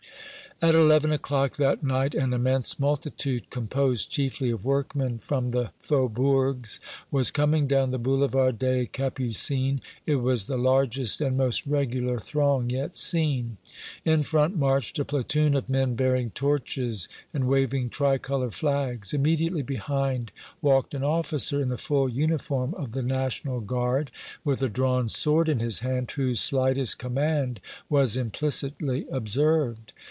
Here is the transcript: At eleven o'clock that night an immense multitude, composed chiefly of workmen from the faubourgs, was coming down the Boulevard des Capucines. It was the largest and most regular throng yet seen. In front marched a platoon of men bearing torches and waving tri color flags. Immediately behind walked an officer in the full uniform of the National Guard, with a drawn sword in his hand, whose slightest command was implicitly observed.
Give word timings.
At 0.63 0.75
eleven 0.75 1.11
o'clock 1.11 1.55
that 1.55 1.81
night 1.81 2.13
an 2.13 2.33
immense 2.35 2.77
multitude, 2.79 3.49
composed 3.49 4.11
chiefly 4.11 4.51
of 4.51 4.63
workmen 4.63 5.17
from 5.17 5.47
the 5.49 5.71
faubourgs, 5.81 6.79
was 7.09 7.31
coming 7.31 7.65
down 7.67 7.89
the 7.89 7.97
Boulevard 7.97 8.59
des 8.59 8.85
Capucines. 8.85 9.79
It 10.05 10.17
was 10.17 10.45
the 10.45 10.59
largest 10.59 11.19
and 11.19 11.35
most 11.35 11.65
regular 11.65 12.19
throng 12.19 12.69
yet 12.69 12.95
seen. 12.95 13.57
In 14.05 14.21
front 14.21 14.55
marched 14.55 14.99
a 14.99 15.03
platoon 15.05 15.55
of 15.55 15.67
men 15.67 15.95
bearing 15.95 16.29
torches 16.29 17.09
and 17.33 17.47
waving 17.47 17.89
tri 17.89 18.19
color 18.19 18.51
flags. 18.51 19.15
Immediately 19.15 19.63
behind 19.63 20.31
walked 20.61 20.93
an 20.93 21.03
officer 21.03 21.59
in 21.59 21.69
the 21.69 21.77
full 21.79 22.07
uniform 22.07 22.75
of 22.75 22.91
the 22.91 23.01
National 23.01 23.61
Guard, 23.61 24.11
with 24.43 24.61
a 24.61 24.69
drawn 24.69 25.07
sword 25.09 25.49
in 25.49 25.57
his 25.57 25.79
hand, 25.79 26.11
whose 26.11 26.39
slightest 26.39 26.99
command 26.99 27.59
was 27.89 28.15
implicitly 28.15 29.07
observed. 29.11 29.91